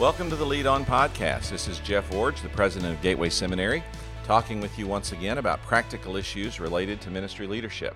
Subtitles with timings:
[0.00, 1.50] Welcome to the Lead On Podcast.
[1.50, 3.84] This is Jeff Iorg, the president of Gateway Seminary,
[4.24, 7.94] talking with you once again about practical issues related to ministry leadership.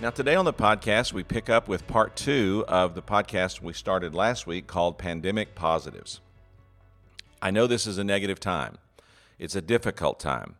[0.00, 3.74] Now, today on the podcast, we pick up with part two of the podcast we
[3.74, 6.22] started last week called Pandemic Positives.
[7.42, 8.78] I know this is a negative time,
[9.38, 10.54] it's a difficult time.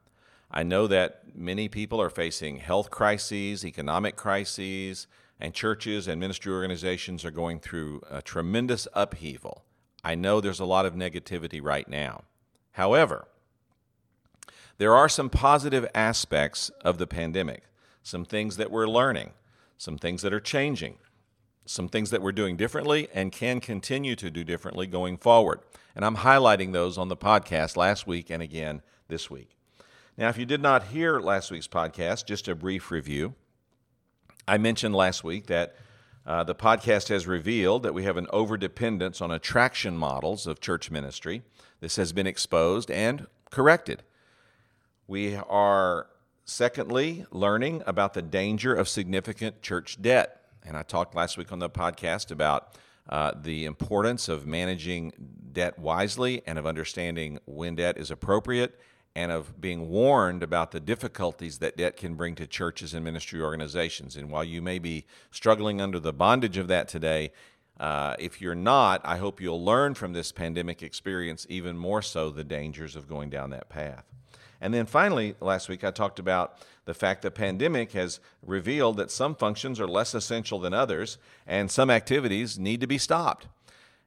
[0.50, 5.06] I know that many people are facing health crises, economic crises,
[5.40, 9.62] and churches and ministry organizations are going through a tremendous upheaval.
[10.08, 12.22] I know there's a lot of negativity right now.
[12.72, 13.28] However,
[14.78, 17.64] there are some positive aspects of the pandemic,
[18.02, 19.32] some things that we're learning,
[19.76, 20.96] some things that are changing,
[21.66, 25.60] some things that we're doing differently and can continue to do differently going forward.
[25.94, 29.58] And I'm highlighting those on the podcast last week and again this week.
[30.16, 33.34] Now, if you did not hear last week's podcast, just a brief review.
[34.46, 35.76] I mentioned last week that
[36.28, 40.90] uh, the podcast has revealed that we have an overdependence on attraction models of church
[40.90, 41.40] ministry.
[41.80, 44.02] This has been exposed and corrected.
[45.06, 46.08] We are,
[46.44, 50.42] secondly, learning about the danger of significant church debt.
[50.62, 52.74] And I talked last week on the podcast about
[53.08, 55.14] uh, the importance of managing
[55.54, 58.78] debt wisely and of understanding when debt is appropriate
[59.14, 63.40] and of being warned about the difficulties that debt can bring to churches and ministry
[63.40, 64.16] organizations.
[64.16, 67.32] And while you may be struggling under the bondage of that today,
[67.80, 72.30] uh, if you're not, I hope you'll learn from this pandemic experience even more so
[72.30, 74.04] the dangers of going down that path.
[74.60, 79.10] And then finally, last week I talked about the fact the pandemic has revealed that
[79.10, 83.46] some functions are less essential than others, and some activities need to be stopped.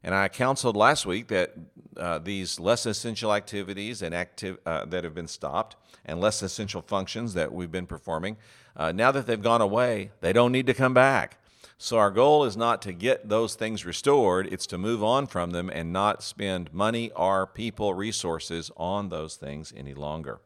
[0.03, 1.53] And I counseled last week that
[1.97, 5.75] uh, these less essential activities and active, uh, that have been stopped
[6.05, 8.37] and less essential functions that we've been performing,
[8.75, 11.37] uh, now that they've gone away, they don't need to come back.
[11.77, 15.49] So our goal is not to get those things restored, it's to move on from
[15.49, 20.39] them and not spend money or people resources on those things any longer.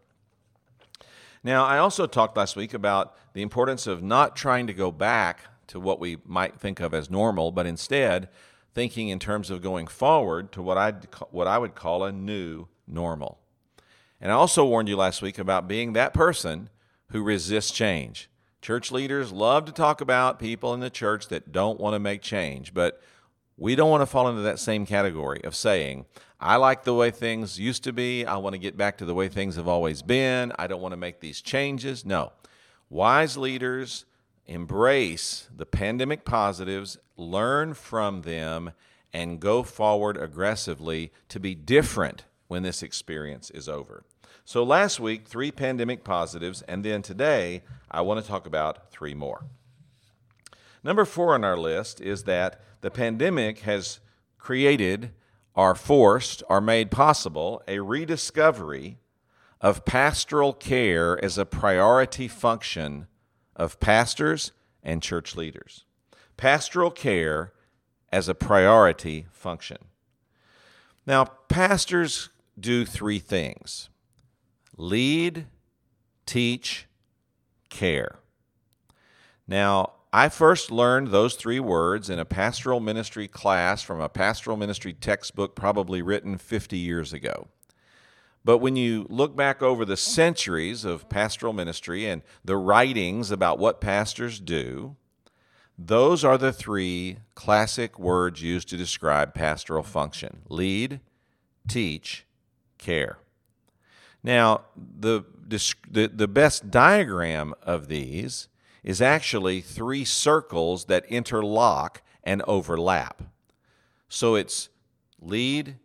[1.43, 5.41] Now, I also talked last week about the importance of not trying to go back
[5.67, 8.29] to what we might think of as normal, but instead
[8.75, 10.91] thinking in terms of going forward to what I
[11.31, 13.39] what I would call a new normal.
[14.21, 16.69] And I also warned you last week about being that person
[17.09, 18.29] who resists change.
[18.61, 22.21] Church leaders love to talk about people in the church that don't want to make
[22.21, 23.01] change, but
[23.57, 26.05] we don't want to fall into that same category of saying,
[26.39, 28.25] I like the way things used to be.
[28.25, 30.51] I want to get back to the way things have always been.
[30.57, 32.03] I don't want to make these changes.
[32.03, 32.33] No.
[32.89, 34.05] Wise leaders
[34.47, 38.71] embrace the pandemic positives, learn from them,
[39.13, 44.03] and go forward aggressively to be different when this experience is over.
[44.43, 49.15] So, last week, three pandemic positives, and then today, I want to talk about three
[49.15, 49.45] more.
[50.83, 53.99] Number four on our list is that the pandemic has
[54.37, 55.11] created,
[55.55, 58.99] or forced, or made possible a rediscovery
[59.61, 63.07] of pastoral care as a priority function
[63.55, 64.51] of pastors
[64.83, 65.85] and church leaders.
[66.37, 67.53] Pastoral care
[68.11, 69.77] as a priority function.
[71.05, 72.29] Now, pastors
[72.59, 73.89] do three things
[74.77, 75.45] lead,
[76.25, 76.87] teach,
[77.69, 78.19] care.
[79.47, 84.55] Now, I first learned those three words in a pastoral ministry class from a pastoral
[84.55, 87.49] ministry textbook, probably written 50 years ago.
[88.45, 93.57] But when you look back over the centuries of pastoral ministry and the writings about
[93.57, 94.95] what pastors do,
[95.79, 101.01] those are the three classic words used to describe pastoral function lead,
[101.67, 102.27] teach,
[102.77, 103.17] care.
[104.23, 108.47] Now, the, the, the best diagram of these
[108.83, 113.23] is actually three circles that interlock and overlap.
[114.07, 114.69] So it's
[115.19, 115.77] lead,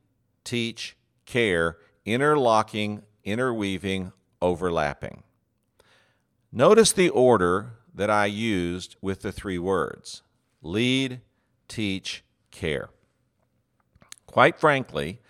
[0.45, 5.23] teach, care interlocking, interweaving, overlapping.
[6.53, 10.23] Notice the order that I used with the three words
[10.63, 11.21] lead,
[11.69, 12.91] teach, care.
[14.27, 15.21] Quite frankly,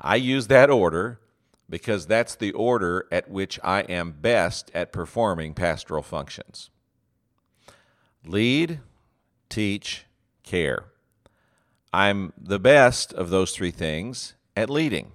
[0.00, 1.20] I use that order
[1.68, 6.70] because that's the order at which I am best at performing pastoral functions.
[8.24, 8.80] Lead,
[9.48, 10.06] teach,
[10.42, 10.84] care.
[11.92, 15.12] I'm the best of those three things at leading.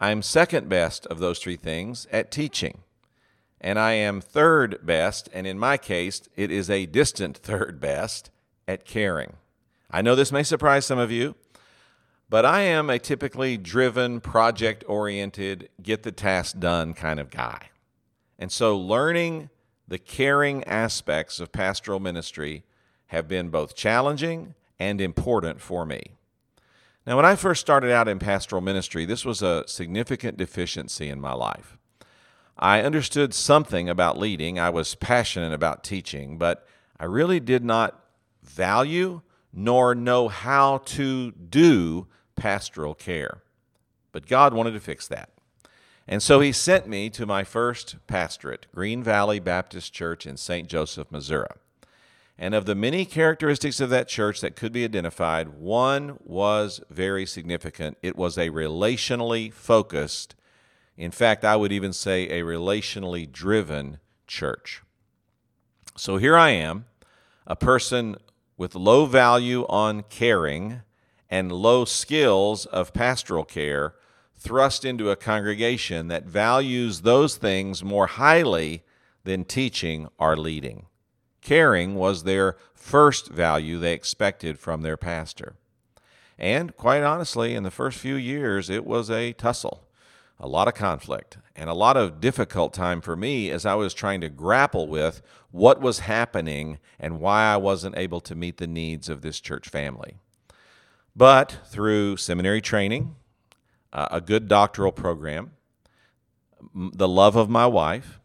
[0.00, 2.82] I'm second best of those three things at teaching.
[3.60, 8.30] And I am third best, and in my case, it is a distant third best
[8.68, 9.34] at caring.
[9.90, 11.34] I know this may surprise some of you,
[12.30, 17.70] but I am a typically driven, project oriented, get the task done kind of guy.
[18.38, 19.50] And so learning
[19.88, 22.62] the caring aspects of pastoral ministry
[23.06, 26.17] have been both challenging and important for me.
[27.08, 31.22] Now, when I first started out in pastoral ministry, this was a significant deficiency in
[31.22, 31.78] my life.
[32.58, 36.68] I understood something about leading, I was passionate about teaching, but
[37.00, 37.98] I really did not
[38.42, 39.22] value
[39.54, 43.40] nor know how to do pastoral care.
[44.12, 45.30] But God wanted to fix that.
[46.06, 50.68] And so he sent me to my first pastorate, Green Valley Baptist Church in St.
[50.68, 51.48] Joseph, Missouri.
[52.38, 57.26] And of the many characteristics of that church that could be identified, one was very
[57.26, 57.98] significant.
[58.00, 60.36] It was a relationally focused,
[60.96, 63.98] in fact, I would even say a relationally driven
[64.28, 64.82] church.
[65.96, 66.86] So here I am,
[67.44, 68.16] a person
[68.56, 70.82] with low value on caring
[71.28, 73.94] and low skills of pastoral care,
[74.36, 78.84] thrust into a congregation that values those things more highly
[79.24, 80.86] than teaching or leading.
[81.48, 85.56] Caring was their first value they expected from their pastor.
[86.38, 89.82] And quite honestly, in the first few years, it was a tussle,
[90.38, 93.94] a lot of conflict, and a lot of difficult time for me as I was
[93.94, 98.66] trying to grapple with what was happening and why I wasn't able to meet the
[98.66, 100.16] needs of this church family.
[101.16, 103.16] But through seminary training,
[103.90, 105.52] uh, a good doctoral program,
[106.74, 108.20] the love of my wife,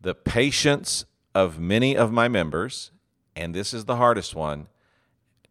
[0.00, 2.90] the patience of many of my members,
[3.34, 4.68] and this is the hardest one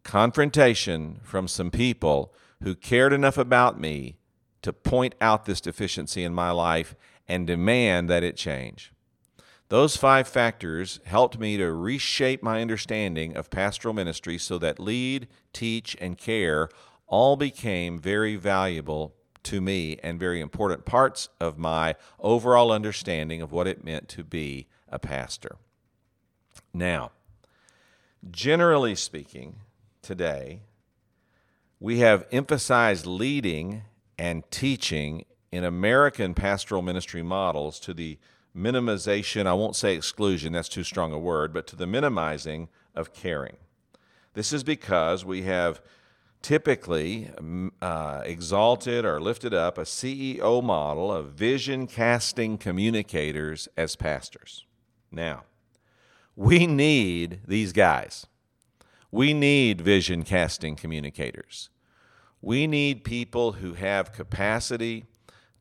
[0.02, 4.16] confrontation from some people who cared enough about me
[4.60, 6.94] to point out this deficiency in my life
[7.28, 8.92] and demand that it change.
[9.68, 15.28] Those five factors helped me to reshape my understanding of pastoral ministry so that lead,
[15.52, 16.68] teach, and care
[17.06, 19.14] all became very valuable
[19.44, 24.22] to me and very important parts of my overall understanding of what it meant to
[24.22, 25.56] be a pastor.
[26.74, 27.12] Now,
[28.30, 29.56] generally speaking,
[30.00, 30.60] today,
[31.80, 33.82] we have emphasized leading
[34.18, 38.18] and teaching in American pastoral ministry models to the
[38.56, 43.12] minimization, I won't say exclusion, that's too strong a word, but to the minimizing of
[43.12, 43.56] caring.
[44.34, 45.82] This is because we have
[46.40, 47.30] typically
[47.80, 54.64] uh, exalted or lifted up a CEO model of vision casting communicators as pastors.
[55.10, 55.44] Now,
[56.36, 58.26] we need these guys.
[59.10, 61.68] We need vision casting communicators.
[62.40, 65.04] We need people who have capacity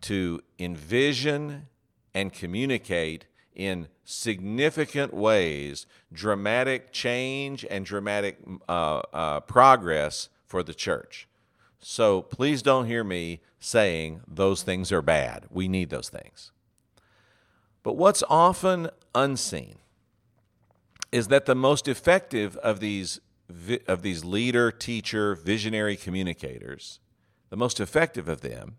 [0.02, 1.68] to envision
[2.14, 8.38] and communicate in significant ways dramatic change and dramatic
[8.68, 11.28] uh, uh, progress for the church.
[11.80, 15.46] So please don't hear me saying those things are bad.
[15.50, 16.52] We need those things.
[17.84, 19.81] But what's often unseen
[21.12, 23.20] is that the most effective of these
[23.86, 27.02] of these leader, teacher, visionary communicators,
[27.50, 28.78] the most effective of them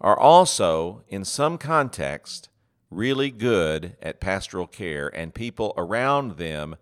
[0.00, 2.48] are also in some context
[2.90, 6.76] really good at pastoral care and people around them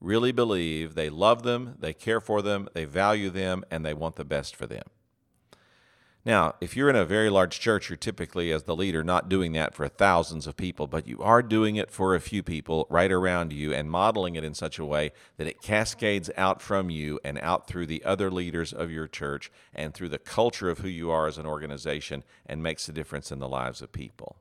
[0.00, 4.16] really believe they love them, they care for them, they value them and they want
[4.16, 4.84] the best for them.
[6.22, 9.52] Now, if you're in a very large church, you're typically, as the leader, not doing
[9.52, 13.10] that for thousands of people, but you are doing it for a few people right
[13.10, 17.18] around you and modeling it in such a way that it cascades out from you
[17.24, 20.88] and out through the other leaders of your church and through the culture of who
[20.88, 24.36] you are as an organization and makes a difference in the lives of people.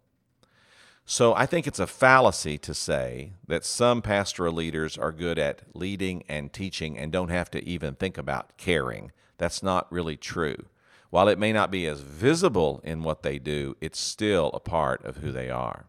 [1.05, 5.61] So I think it's a fallacy to say that some pastoral leaders are good at
[5.73, 9.13] leading and teaching and don't have to even think about caring.
[9.37, 10.65] That's not really true.
[11.09, 15.03] While it may not be as visible in what they do, it's still a part
[15.03, 15.85] of who they are.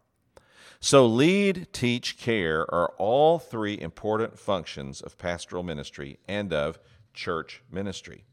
[0.82, 6.78] So, lead, teach, care are all three important functions of pastoral ministry and of
[7.12, 8.24] church ministry.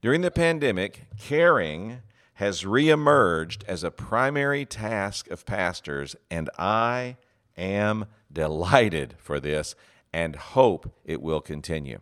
[0.00, 1.98] During the pandemic, caring
[2.34, 7.18] has reemerged as a primary task of pastors, and I
[7.58, 9.74] am delighted for this
[10.10, 12.00] and hope it will continue.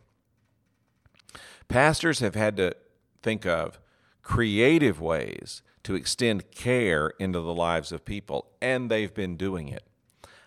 [1.66, 2.76] Pastors have had to
[3.20, 3.80] think of
[4.22, 9.84] creative ways to extend care into the lives of people, and they've been doing it.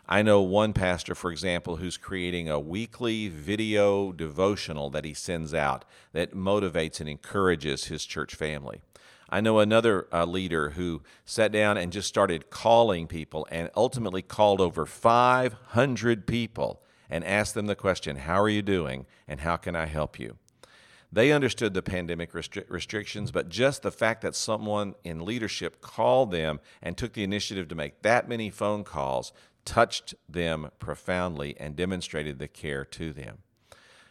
[0.08, 5.54] I know one pastor, for example, who's creating a weekly video devotional that he sends
[5.54, 8.82] out that motivates and encourages his church family.
[9.30, 14.22] I know another uh, leader who sat down and just started calling people and ultimately
[14.22, 19.06] called over 500 people and asked them the question, How are you doing?
[19.30, 20.36] and how can I help you?
[21.12, 26.32] They understood the pandemic restri- restrictions, but just the fact that someone in leadership called
[26.32, 29.34] them and took the initiative to make that many phone calls
[29.66, 33.40] touched them profoundly and demonstrated the care to them.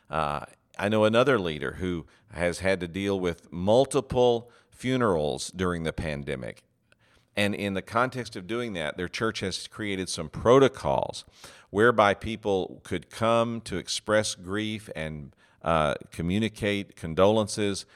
[0.09, 0.45] Uh,
[0.79, 6.63] I know another leader who has had to deal with multiple funerals during the pandemic.
[7.37, 11.25] And in the context of doing that, their church has created some protocols
[11.71, 17.87] whereby people could come to express grief and uh, communicate condolences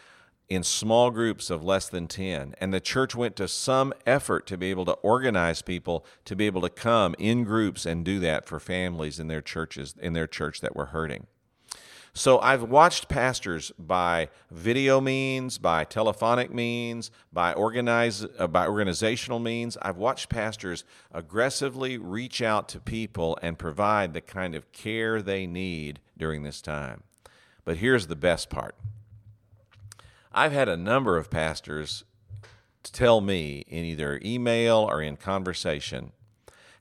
[0.49, 2.55] in small groups of less than 10.
[2.61, 6.47] And the church went to some effort to be able to organize people to be
[6.47, 10.27] able to come in groups and do that for families in their churches, in their
[10.27, 11.27] church that were hurting.
[12.17, 19.41] So I've watched pastors by video means, by telephonic means, by organize uh, by organizational
[19.41, 19.77] means.
[19.83, 25.45] I've watched pastors aggressively reach out to people and provide the kind of care they
[25.45, 27.03] need during this time.
[27.65, 28.75] But here's the best part.
[30.33, 32.05] I've had a number of pastors
[32.83, 36.13] tell me in either email or in conversation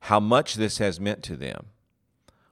[0.01, 1.67] how much this has meant to them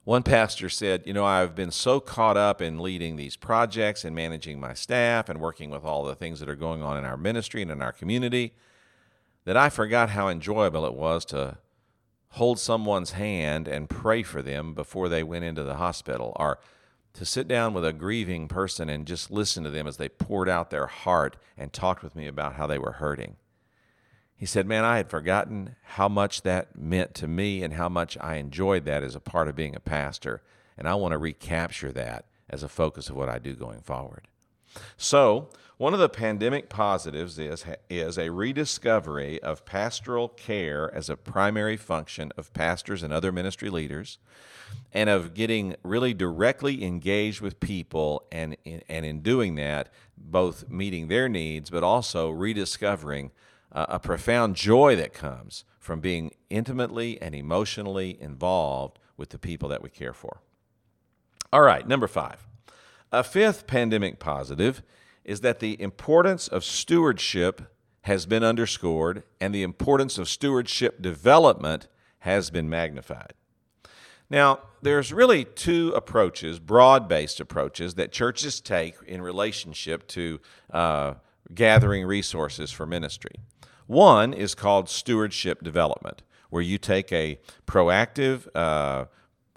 [0.03, 4.15] one pastor said, You know, I've been so caught up in leading these projects and
[4.15, 7.17] managing my staff and working with all the things that are going on in our
[7.17, 8.53] ministry and in our community
[9.45, 11.57] that I forgot how enjoyable it was to
[12.29, 16.59] hold someone's hand and pray for them before they went into the hospital or
[17.13, 20.47] to sit down with a grieving person and just listen to them as they poured
[20.47, 23.35] out their heart and talked with me about how they were hurting.
[24.35, 28.17] He said, Man, I had forgotten how much that meant to me and how much
[28.19, 30.41] I enjoyed that as a part of being a pastor.
[30.77, 34.27] And I want to recapture that as a focus of what I do going forward.
[34.97, 41.17] So, one of the pandemic positives is, is a rediscovery of pastoral care as a
[41.17, 44.19] primary function of pastors and other ministry leaders,
[44.93, 51.07] and of getting really directly engaged with people, and, and in doing that, both meeting
[51.07, 53.31] their needs, but also rediscovering
[53.71, 59.67] uh, a profound joy that comes from being intimately and emotionally involved with the people
[59.69, 60.41] that we care for.
[61.51, 62.45] All right, number five.
[63.11, 64.81] A fifth pandemic positive
[65.25, 71.87] is that the importance of stewardship has been underscored and the importance of stewardship development
[72.19, 73.33] has been magnified.
[74.29, 80.39] Now, there's really two approaches, broad based approaches, that churches take in relationship to
[80.71, 81.15] uh,
[81.53, 83.35] gathering resources for ministry.
[83.87, 89.05] One is called stewardship development, where you take a proactive uh,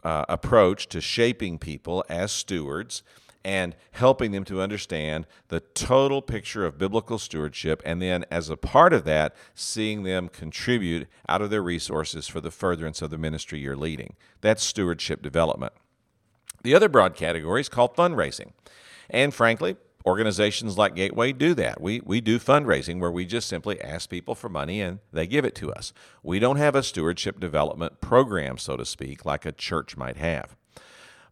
[0.02, 3.04] uh, approach to shaping people as stewards
[3.45, 8.57] and helping them to understand the total picture of biblical stewardship, and then as a
[8.57, 13.19] part of that, seeing them contribute out of their resources for the furtherance of the
[13.19, 14.15] ministry you're leading.
[14.41, 15.73] That's stewardship development.
[16.63, 18.53] The other broad category is called fundraising.
[19.11, 21.81] And frankly, organizations like Gateway do that.
[21.81, 25.45] We, we do fundraising where we just simply ask people for money and they give
[25.45, 25.93] it to us.
[26.23, 30.57] We don't have a stewardship development program, so to speak, like a church might have.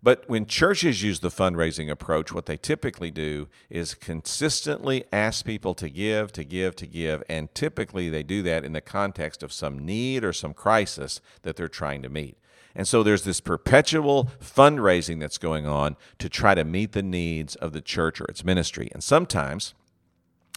[0.02, 5.74] But when churches use the fundraising approach, what they typically do is consistently ask people
[5.74, 9.52] to give, to give, to give, and typically they do that in the context of
[9.52, 12.36] some need or some crisis that they're trying to meet.
[12.74, 17.54] And so there's this perpetual fundraising that's going on to try to meet the needs
[17.56, 18.88] of the church or its ministry.
[18.92, 19.74] And sometimes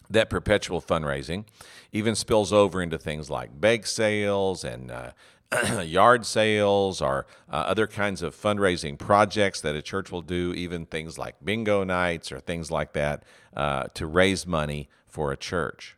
[0.08, 1.44] that perpetual fundraising
[1.92, 5.10] even spills over into things like bake sales and uh,
[5.84, 10.86] yard sales or uh, other kinds of fundraising projects that a church will do, even
[10.86, 13.22] things like bingo nights or things like that
[13.56, 15.96] uh, to raise money for a church.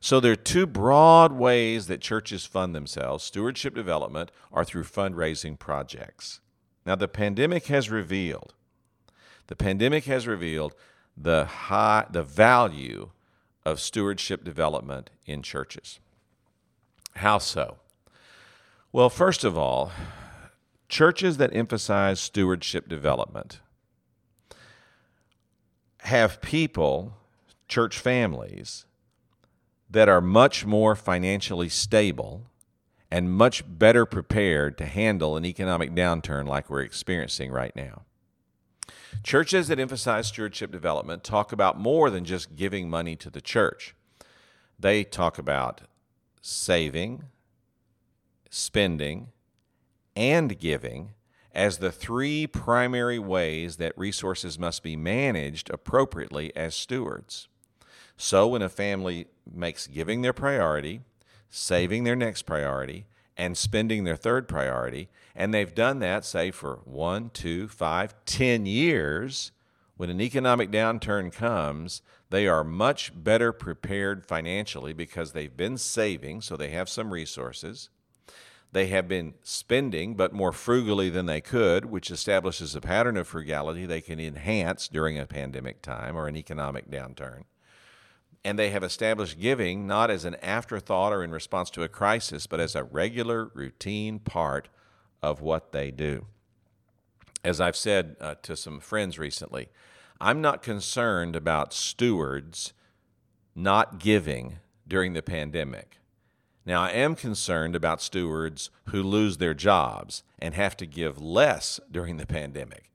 [0.00, 5.58] So there are two broad ways that churches fund themselves stewardship development or through fundraising
[5.58, 6.40] projects.
[6.84, 8.54] Now, the pandemic has revealed,
[9.46, 10.74] the pandemic has revealed
[11.16, 13.10] the high, the value
[13.64, 16.00] of stewardship development in churches.
[17.16, 17.76] How so?
[18.94, 19.90] Well, first of all,
[20.86, 23.60] churches that emphasize stewardship development
[26.00, 27.14] have people,
[27.68, 28.84] church families,
[29.88, 32.42] that are much more financially stable
[33.10, 38.02] and much better prepared to handle an economic downturn like we're experiencing right now.
[39.22, 43.94] Churches that emphasize stewardship development talk about more than just giving money to the church.
[44.78, 45.80] They talk about
[46.42, 47.24] saving,
[48.54, 49.28] spending,
[50.14, 51.14] and giving
[51.54, 57.48] as the three primary ways that resources must be managed appropriately as stewards.
[58.14, 61.00] So when a family makes giving their priority,
[61.48, 63.06] saving their next priority,
[63.38, 68.66] and spending their third priority, and they've done that, say, for one, two, five, ten
[68.66, 69.50] years,
[69.96, 76.42] when an economic downturn comes, they are much better prepared financially because they've been saving,
[76.42, 77.88] so they have some resources.
[78.72, 83.28] They have been spending, but more frugally than they could, which establishes a pattern of
[83.28, 87.44] frugality they can enhance during a pandemic time or an economic downturn.
[88.44, 92.46] And they have established giving not as an afterthought or in response to a crisis,
[92.46, 94.68] but as a regular, routine part
[95.22, 96.26] of what they do.
[97.44, 99.68] As I've said uh, to some friends recently,
[100.20, 102.72] I'm not concerned about stewards
[103.54, 105.98] not giving during the pandemic.
[106.64, 111.80] Now, I am concerned about stewards who lose their jobs and have to give less
[111.90, 112.90] during the pandemic.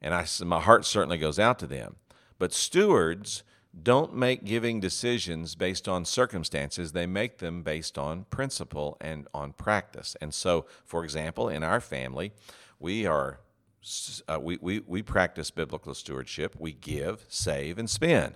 [0.00, 1.96] And I, my heart certainly goes out to them.
[2.38, 3.42] But stewards
[3.82, 9.52] don't make giving decisions based on circumstances, they make them based on principle and on
[9.52, 10.16] practice.
[10.20, 12.32] And so, for example, in our family,
[12.78, 13.40] we are.
[14.26, 16.56] Uh, we, we, we practice biblical stewardship.
[16.58, 18.32] We give, save, and spend.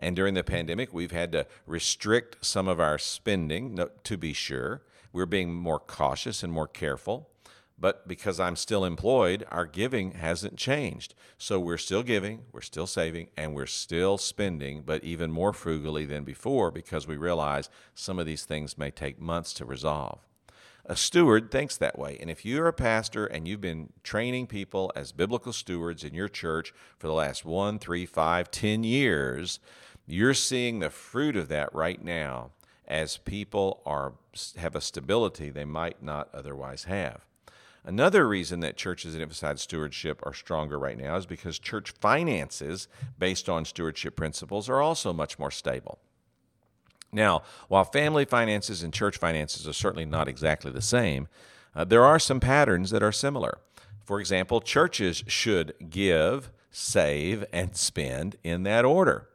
[0.00, 4.82] And during the pandemic, we've had to restrict some of our spending, to be sure.
[5.12, 7.28] We're being more cautious and more careful.
[7.78, 11.14] But because I'm still employed, our giving hasn't changed.
[11.38, 16.04] So we're still giving, we're still saving, and we're still spending, but even more frugally
[16.04, 20.20] than before because we realize some of these things may take months to resolve.
[20.84, 22.18] A steward thinks that way.
[22.20, 26.28] And if you're a pastor and you've been training people as biblical stewards in your
[26.28, 29.60] church for the last one, three, five, ten years,
[30.12, 32.50] you're seeing the fruit of that right now
[32.86, 34.14] as people are
[34.56, 37.24] have a stability they might not otherwise have.
[37.84, 42.88] Another reason that churches that emphasize stewardship are stronger right now is because church finances,
[43.18, 45.98] based on stewardship principles, are also much more stable.
[47.12, 51.28] Now, while family finances and church finances are certainly not exactly the same,
[51.74, 53.58] uh, there are some patterns that are similar.
[54.04, 59.29] For example, churches should give, save, and spend in that order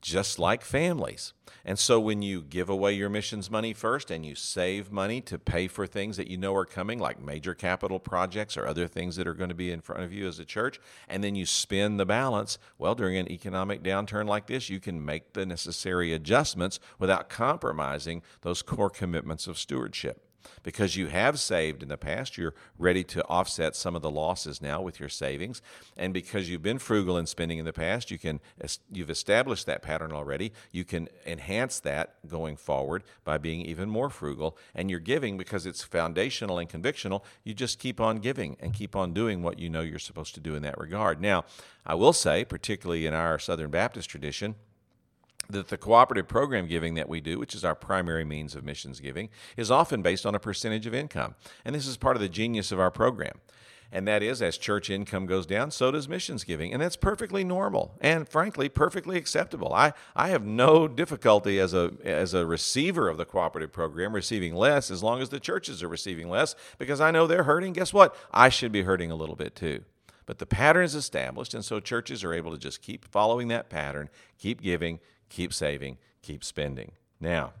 [0.00, 1.32] just like families.
[1.64, 5.38] And so when you give away your missions money first and you save money to
[5.38, 9.16] pay for things that you know are coming, like major capital projects or other things
[9.16, 11.46] that are going to be in front of you as a church, and then you
[11.46, 16.12] spend the balance, well, during an economic downturn like this, you can make the necessary
[16.12, 20.25] adjustments without compromising those core commitments of stewardship
[20.62, 24.60] because you have saved in the past, you're ready to offset some of the losses
[24.60, 25.62] now with your savings.
[25.96, 28.40] And because you've been frugal in spending in the past, you can
[28.90, 30.52] you've established that pattern already.
[30.72, 34.56] You can enhance that going forward by being even more frugal.
[34.74, 37.22] And you're giving because it's foundational and convictional.
[37.44, 40.40] You just keep on giving and keep on doing what you know you're supposed to
[40.40, 41.20] do in that regard.
[41.20, 41.44] Now,
[41.84, 44.56] I will say, particularly in our Southern Baptist tradition,
[45.48, 49.00] that the cooperative program giving that we do, which is our primary means of missions
[49.00, 51.34] giving, is often based on a percentage of income.
[51.64, 53.40] And this is part of the genius of our program.
[53.92, 56.72] And that is, as church income goes down, so does missions giving.
[56.72, 59.72] And that's perfectly normal and, frankly, perfectly acceptable.
[59.72, 64.54] I, I have no difficulty as a, as a receiver of the cooperative program receiving
[64.54, 67.74] less as long as the churches are receiving less because I know they're hurting.
[67.74, 68.16] Guess what?
[68.32, 69.84] I should be hurting a little bit too.
[70.26, 73.70] But the pattern is established, and so churches are able to just keep following that
[73.70, 76.92] pattern, keep giving, keep saving, keep spending.
[77.20, 77.52] Now,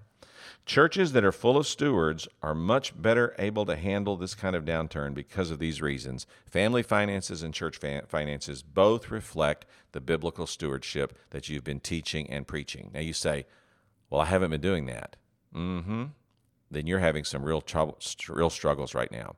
[0.64, 4.64] churches that are full of stewards are much better able to handle this kind of
[4.64, 6.26] downturn because of these reasons.
[6.46, 12.46] Family finances and church finances both reflect the biblical stewardship that you've been teaching and
[12.46, 12.90] preaching.
[12.92, 13.46] Now, you say,
[14.10, 15.16] Well, I haven't been doing that.
[15.54, 16.04] Mm hmm.
[16.70, 17.98] Then you're having some real trouble,
[18.28, 19.36] real struggles right now.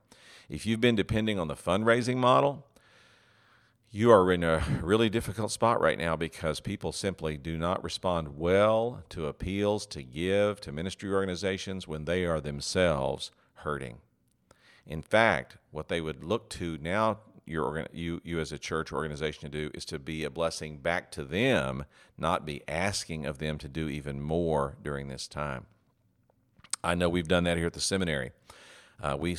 [0.49, 2.65] If you've been depending on the fundraising model,
[3.91, 8.37] you are in a really difficult spot right now because people simply do not respond
[8.37, 13.97] well to appeals to give to ministry organizations when they are themselves hurting.
[14.85, 19.41] In fact, what they would look to now your you you as a church organization
[19.41, 23.57] to do is to be a blessing back to them, not be asking of them
[23.57, 25.65] to do even more during this time.
[26.83, 28.31] I know we've done that here at the seminary.
[29.01, 29.37] Uh, we,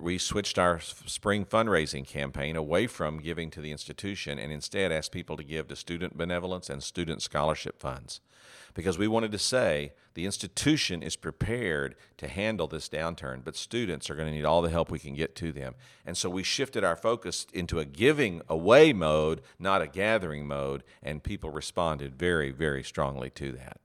[0.00, 5.12] we switched our spring fundraising campaign away from giving to the institution and instead asked
[5.12, 8.20] people to give to student benevolence and student scholarship funds
[8.74, 14.08] because we wanted to say the institution is prepared to handle this downturn, but students
[14.08, 15.74] are going to need all the help we can get to them.
[16.06, 20.84] And so we shifted our focus into a giving away mode, not a gathering mode,
[21.02, 23.78] and people responded very, very strongly to that.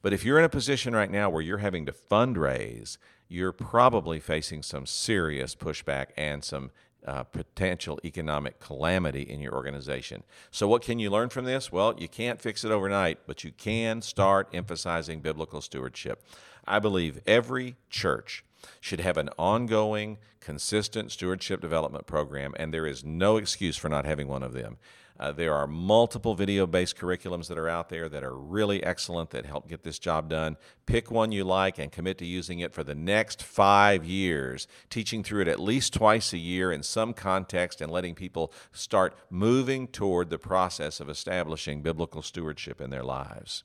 [0.00, 2.98] But if you're in a position right now where you're having to fundraise
[3.32, 6.70] you're probably facing some serious pushback and some
[7.06, 10.22] uh, potential economic calamity in your organization.
[10.50, 11.72] So, what can you learn from this?
[11.72, 16.24] Well, you can't fix it overnight, but you can start emphasizing biblical stewardship.
[16.66, 18.44] I believe every church
[18.80, 24.04] should have an ongoing, consistent stewardship development program, and there is no excuse for not
[24.04, 24.76] having one of them.
[25.18, 29.30] Uh, there are multiple video based curriculums that are out there that are really excellent
[29.30, 30.56] that help get this job done.
[30.86, 35.22] Pick one you like and commit to using it for the next five years, teaching
[35.22, 39.86] through it at least twice a year in some context and letting people start moving
[39.86, 43.64] toward the process of establishing biblical stewardship in their lives.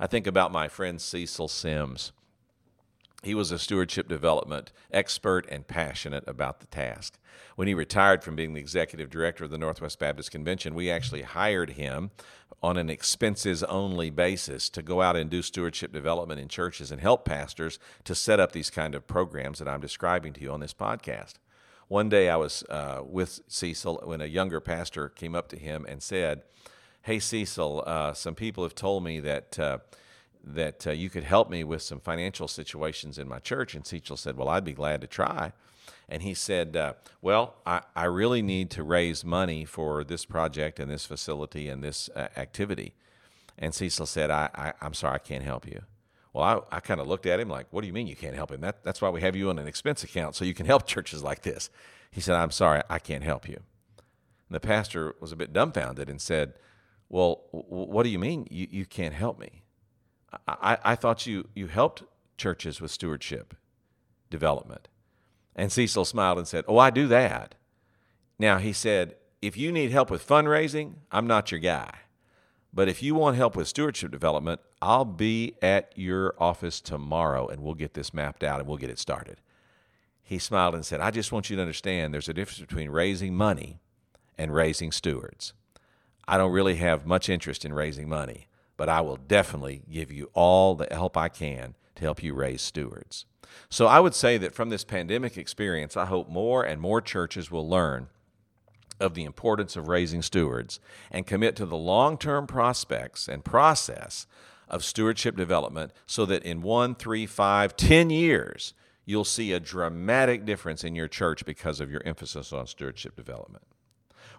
[0.00, 2.12] I think about my friend Cecil Sims.
[3.22, 7.18] He was a stewardship development expert and passionate about the task.
[7.56, 11.22] When he retired from being the executive director of the Northwest Baptist Convention, we actually
[11.22, 12.12] hired him
[12.62, 17.00] on an expenses only basis to go out and do stewardship development in churches and
[17.00, 20.60] help pastors to set up these kind of programs that I'm describing to you on
[20.60, 21.34] this podcast.
[21.88, 25.84] One day I was uh, with Cecil when a younger pastor came up to him
[25.88, 26.42] and said,
[27.02, 29.58] Hey, Cecil, uh, some people have told me that.
[29.58, 29.78] Uh,
[30.54, 33.74] that uh, you could help me with some financial situations in my church.
[33.74, 35.52] And Cecil said, Well, I'd be glad to try.
[36.08, 40.80] And he said, uh, Well, I, I really need to raise money for this project
[40.80, 42.94] and this facility and this uh, activity.
[43.58, 45.82] And Cecil said, I, I, am sorry, I can't help you.
[46.32, 48.36] Well, I, I kind of looked at him like, What do you mean you can't
[48.36, 48.60] help him?
[48.60, 51.22] That, that's why we have you on an expense account so you can help churches
[51.22, 51.70] like this.
[52.10, 53.60] He said, I'm sorry, I can't help you.
[54.48, 56.54] And the pastor was a bit dumbfounded and said,
[57.08, 59.62] Well, what do you mean you, you can't help me?
[60.46, 62.02] I, I thought you, you helped
[62.36, 63.54] churches with stewardship
[64.30, 64.88] development.
[65.56, 67.54] And Cecil smiled and said, Oh, I do that.
[68.38, 71.90] Now, he said, If you need help with fundraising, I'm not your guy.
[72.72, 77.62] But if you want help with stewardship development, I'll be at your office tomorrow and
[77.62, 79.40] we'll get this mapped out and we'll get it started.
[80.22, 83.34] He smiled and said, I just want you to understand there's a difference between raising
[83.34, 83.80] money
[84.36, 85.54] and raising stewards.
[86.28, 88.47] I don't really have much interest in raising money
[88.78, 92.62] but I will definitely give you all the help I can to help you raise
[92.62, 93.26] stewards.
[93.68, 97.50] So I would say that from this pandemic experience, I hope more and more churches
[97.50, 98.08] will learn
[99.00, 104.26] of the importance of raising stewards and commit to the long term prospects and process
[104.68, 110.44] of stewardship development so that in one, three, five, ten years, you'll see a dramatic
[110.44, 113.64] difference in your church because of your emphasis on stewardship development.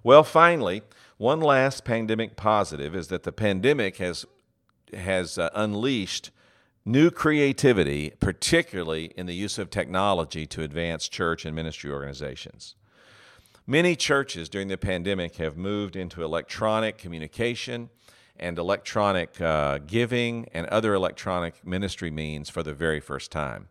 [0.03, 0.83] Well, finally,
[1.17, 4.25] one last pandemic positive is that the pandemic has
[4.93, 6.31] has uh, unleashed
[6.85, 12.75] new creativity, particularly in the use of technology to advance church and ministry organizations.
[13.67, 17.89] Many churches during the pandemic have moved into electronic communication
[18.39, 23.67] and electronic uh, giving and other electronic ministry means for the very first time.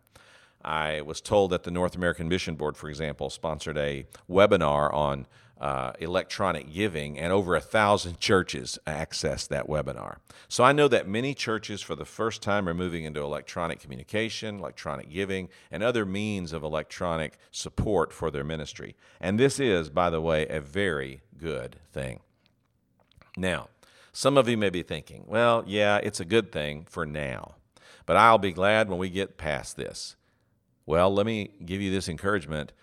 [0.63, 5.25] I was told that the North American Mission Board, for example, sponsored a webinar on
[5.59, 10.17] uh, electronic giving, and over a thousand churches accessed that webinar.
[10.47, 14.59] So I know that many churches, for the first time, are moving into electronic communication,
[14.59, 18.95] electronic giving, and other means of electronic support for their ministry.
[19.19, 22.21] And this is, by the way, a very good thing.
[23.35, 23.69] Now,
[24.11, 27.55] some of you may be thinking, well, yeah, it's a good thing for now,
[28.05, 30.15] but I'll be glad when we get past this.
[30.89, 32.73] Well, let me give you this encouragement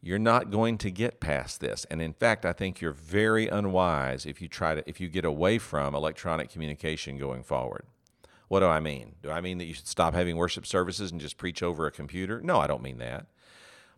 [0.00, 1.84] you're not going to get past this.
[1.90, 5.24] And in fact, I think you're very unwise if you try to if you get
[5.24, 7.84] away from electronic communication going forward.
[8.46, 9.16] What do I mean?
[9.20, 11.90] Do I mean that you should stop having worship services and just preach over a
[11.90, 12.40] computer?
[12.40, 13.26] No, I don't mean that.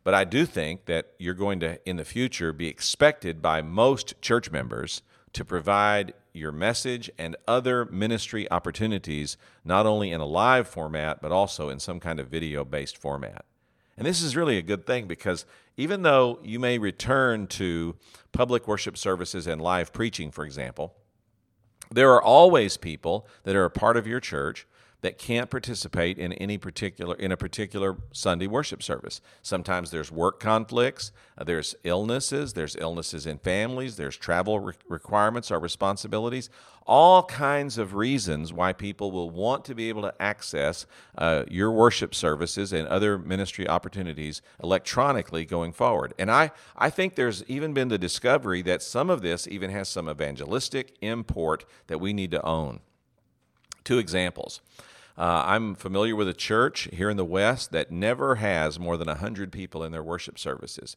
[0.03, 4.15] But I do think that you're going to in the future be expected by most
[4.23, 5.03] church members
[5.35, 11.33] to provide your message and other ministry opportunities not only in a live format but
[11.33, 13.45] also in some kind of video based format.
[13.99, 15.45] And this is really a good thing because
[15.77, 17.97] even though you may return to
[18.31, 20.95] public worship services and live preaching, for example,
[21.91, 24.69] there are always people that are a part of your church
[25.01, 29.21] that can't participate in any particular in a particular Sunday worship service.
[29.43, 35.51] Sometimes there's work conflicts, uh, there's illnesses, there's illnesses in families, there's travel re- requirements
[35.51, 36.51] or responsibilities,
[36.85, 41.71] all kinds of reasons why people will want to be able to access uh, your
[41.71, 46.13] worship services and other ministry opportunities electronically going forward.
[46.19, 49.89] And I I think there's even been the discovery that some of this even has
[49.89, 52.81] some evangelistic import that we need to own.
[53.89, 54.61] Two examples.
[55.17, 59.07] Uh, I'm familiar with a church here in the West that never has more than
[59.07, 60.95] 100 people in their worship services.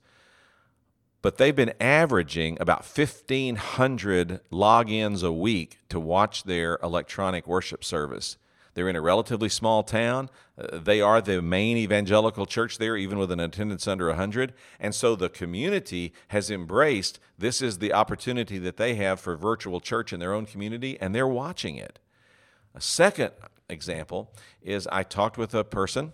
[1.22, 8.36] But they've been averaging about 1,500 logins a week to watch their electronic worship service.
[8.74, 10.30] They're in a relatively small town.
[10.58, 14.54] Uh, they are the main evangelical church there, even with an attendance under 100.
[14.82, 19.80] And so the community has embraced this is the opportunity that they have for virtual
[19.80, 21.98] church in their own community, and they're watching it.
[22.74, 23.32] A second
[23.70, 26.14] example is I talked with a person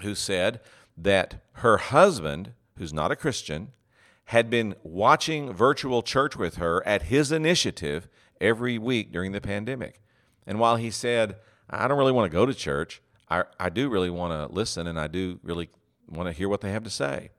[0.00, 0.60] who said
[0.96, 3.72] that her husband, who's not a Christian,
[4.26, 8.08] had been watching virtual church with her at his initiative
[8.40, 10.00] every week during the pandemic.
[10.46, 11.36] And while he said,
[11.68, 14.86] I don't really want to go to church, I, I do really want to listen
[14.86, 15.70] and I do really
[16.08, 17.30] want to hear what they have to say.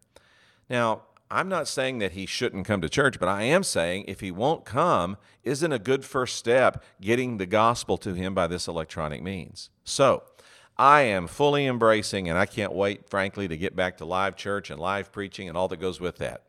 [0.69, 1.03] Now,
[1.33, 4.29] I'm not saying that he shouldn't come to church, but I am saying if he
[4.29, 9.23] won't come, isn't a good first step getting the gospel to him by this electronic
[9.23, 9.71] means.
[9.83, 10.23] So,
[10.77, 14.69] I am fully embracing, and I can't wait, frankly, to get back to live church
[14.69, 16.43] and live preaching and all that goes with that.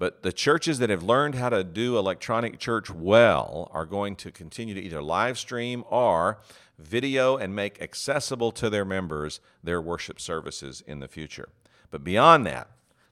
[0.00, 4.32] But the churches that have learned how to do electronic church well are going to
[4.32, 6.38] continue to either live stream or
[6.76, 11.48] video and make accessible to their members their worship services in the future.
[11.90, 12.68] But beyond that,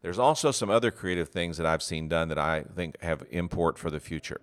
[0.07, 3.77] there's also some other creative things that I've seen done that I think have import
[3.77, 4.41] for the future.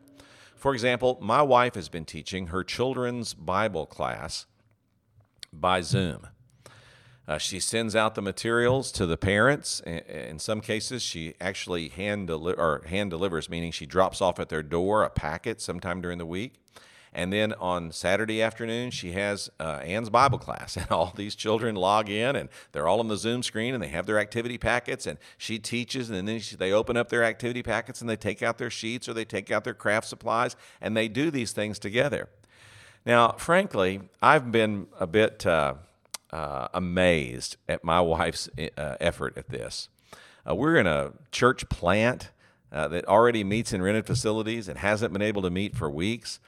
[0.58, 4.46] For example, my wife has been teaching her children's Bible class
[5.54, 6.28] by Zoom.
[7.30, 9.80] Uh, she sends out the materials to the parents.
[9.80, 14.50] In some cases, she actually hand, deli- or hand delivers, meaning she drops off at
[14.50, 16.56] their door a packet sometime during the week.
[17.16, 21.76] And then on Saturday afternoon, she has uh, Ann's Bible class, and all these children
[21.76, 25.06] log in, and they're all on the Zoom screen, and they have their activity packets,
[25.06, 28.42] and she teaches, and then she, they open up their activity packets, and they take
[28.42, 31.80] out their sheets or they take out their craft supplies, and they do these things
[31.80, 32.30] together.
[33.06, 35.76] Now, frankly, I've been a bit uh,
[36.32, 39.90] uh, amazed at my wife's uh, effort at this.
[40.50, 42.32] Uh, we're in a church plant
[42.72, 46.40] uh, that already meets in rented facilities and hasn't been able to meet for weeks.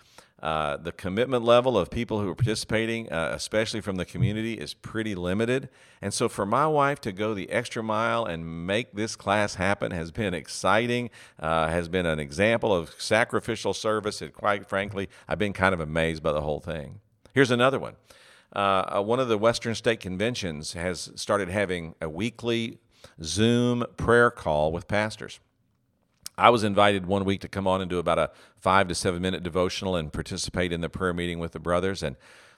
[0.45, 4.75] Uh, the commitment level of people who are participating, uh, especially from the community, is
[4.75, 5.69] pretty limited.
[6.03, 9.89] And so, for my wife to go the extra mile and make this class happen
[9.89, 14.21] has been exciting, uh, has been an example of sacrificial service.
[14.21, 16.99] And quite frankly, I've been kind of amazed by the whole thing.
[17.33, 17.95] Here's another one.
[18.55, 22.77] Uh, uh, one of the Western state conventions has started having a weekly
[23.23, 25.39] Zoom prayer call with pastors.
[26.37, 29.21] I was invited one week to come on and do about a five to seven
[29.21, 32.03] minute devotional and participate in the prayer meeting with the brothers.
[32.03, 32.15] And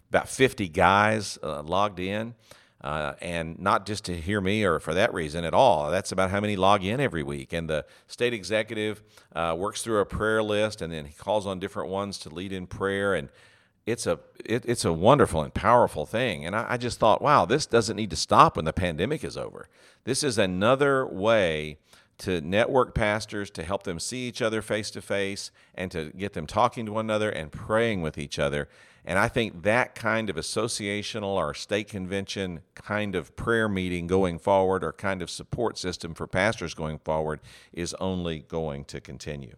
[0.10, 2.36] about 50 guys uh, logged in.
[2.80, 5.90] Uh, and not just to hear me or for that reason at all.
[5.90, 7.52] That's about how many log in every week.
[7.52, 9.02] And the state executive
[9.36, 12.54] uh, works through a prayer list and then he calls on different ones to lead
[12.54, 13.16] in prayer.
[13.16, 13.30] And
[13.88, 16.46] it's a it, it's a wonderful and powerful thing.
[16.46, 19.38] And I, I just thought, wow, this doesn't need to stop when the pandemic is
[19.38, 19.68] over.
[20.04, 21.80] This is another way
[22.20, 26.34] to network pastors to help them see each other face to face and to get
[26.34, 28.68] them talking to one another and praying with each other.
[29.06, 34.38] And I think that kind of associational or state convention kind of prayer meeting going
[34.38, 37.40] forward or kind of support system for pastors going forward
[37.72, 39.56] is only going to continue.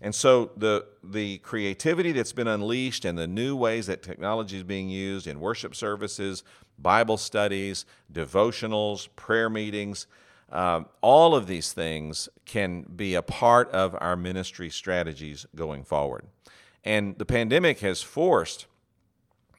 [0.00, 4.62] And so the the creativity that's been unleashed and the new ways that technology is
[4.62, 6.44] being used in worship services,
[6.78, 10.06] Bible studies, devotionals, prayer meetings,
[10.50, 16.26] um, all of these things can be a part of our ministry strategies going forward.
[16.84, 18.66] And the pandemic has forced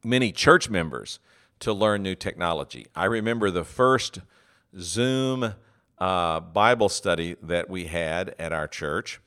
[0.03, 1.19] many church members
[1.59, 2.87] to learn new technology.
[2.95, 4.19] I remember the first
[4.77, 5.53] Zoom
[5.97, 9.19] uh, Bible study that we had at our church,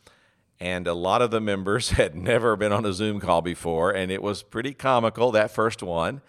[0.59, 4.11] and a lot of the members had never been on a Zoom call before, and
[4.11, 6.23] it was pretty comical that first one.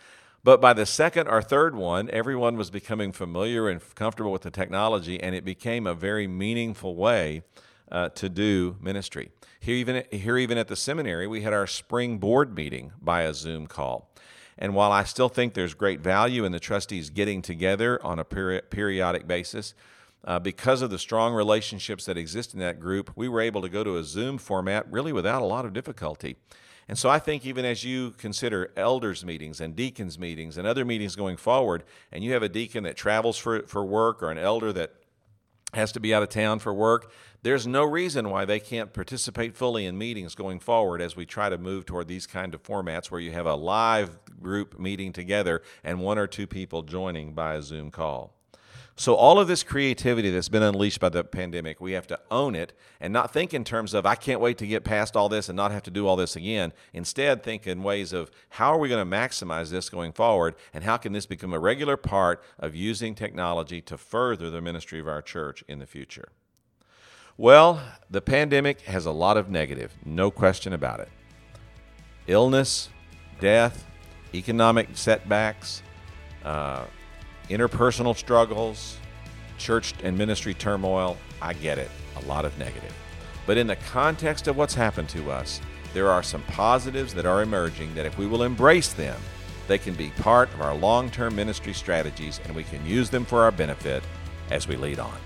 [0.44, 4.52] But by the second or third one, everyone was becoming familiar and comfortable with the
[4.52, 7.44] technology, and it became a very meaningful way
[7.90, 9.32] uh, to do ministry.
[9.60, 13.34] Here even, here, even at the seminary, we had our spring board meeting by a
[13.34, 14.10] Zoom call.
[14.58, 18.26] And while I still think there's great value in the trustees getting together on a
[18.26, 19.74] peri- periodic basis,
[20.26, 23.70] uh, because of the strong relationships that exist in that group, we were able to
[23.70, 26.36] go to a Zoom format really without a lot of difficulty.
[26.88, 30.84] And so I think even as you consider elders meetings and deacons meetings and other
[30.84, 34.38] meetings going forward, and you have a deacon that travels for, for work or an
[34.38, 34.93] elder that
[35.74, 39.56] has to be out of town for work, there's no reason why they can't participate
[39.56, 43.10] fully in meetings going forward as we try to move toward these kind of formats
[43.10, 47.56] where you have a live group meeting together and one or two people joining by
[47.56, 48.34] a Zoom call.
[48.96, 52.54] So, all of this creativity that's been unleashed by the pandemic, we have to own
[52.54, 55.50] it and not think in terms of, I can't wait to get past all this
[55.50, 56.74] and not have to do all this again.
[56.94, 60.84] Instead, think in ways of, how are we going to maximize this going forward and
[60.84, 65.08] how can this become a regular part of using technology to further the ministry of
[65.08, 66.30] our church in the future?
[67.36, 71.10] Well, the pandemic has a lot of negative, no question about it.
[72.28, 72.89] Illness,
[73.39, 73.88] death,
[74.36, 75.82] economic setbacks,
[76.46, 76.86] uh,
[77.50, 78.98] interpersonal struggles,
[79.58, 82.94] church and ministry turmoil, I get it, a lot of negative.
[83.46, 85.60] But in the context of what's happened to us,
[85.94, 89.20] there are some positives that are emerging that if we will embrace them,
[89.68, 93.26] they can be part of our long term ministry strategies and we can use them
[93.26, 94.04] for our benefit
[94.50, 95.18] as we lead on.